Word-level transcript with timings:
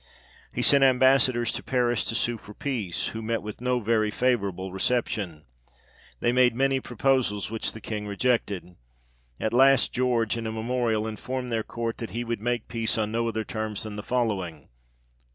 He 0.51 0.63
sent 0.63 0.83
Ambassadors 0.83 1.51
to 1.51 1.61
Paris, 1.61 2.03
to 2.05 2.15
sue 2.15 2.39
for 2.39 2.55
peace, 2.55 3.09
who 3.09 3.21
met 3.21 3.43
with 3.43 3.61
no 3.61 3.79
very 3.79 4.09
favourable 4.09 4.73
reception. 4.73 5.45
They 6.21 6.31
made 6.31 6.55
many 6.55 6.79
proposals, 6.79 7.51
which 7.51 7.73
the 7.73 7.81
King 7.81 8.07
rejected; 8.07 8.77
at 9.39 9.53
last, 9.53 9.93
George 9.93 10.37
in 10.37 10.47
a 10.47 10.51
memorial, 10.51 11.05
informed 11.05 11.51
their 11.51 11.61
court, 11.61 11.99
that 11.99 12.09
he 12.09 12.23
would 12.23 12.41
make 12.41 12.67
peace 12.67 12.97
on 12.97 13.11
no 13.11 13.27
other 13.27 13.43
terms 13.43 13.83
than 13.83 13.95
the 13.95 14.01
following: 14.01 14.69
i. 14.69 14.69